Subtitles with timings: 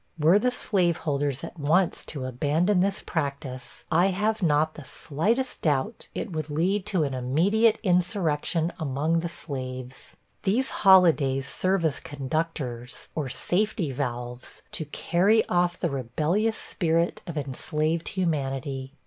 [0.17, 6.07] Were the slaveholders at once to abandon this practice, I have not the slightest doubt
[6.15, 10.17] it would lead to an immediate insurrection among the slaves.
[10.41, 17.37] These holidays serve as conductors, or safety valves, to carry off the rebellious spirit of
[17.37, 18.93] enslaved humanity.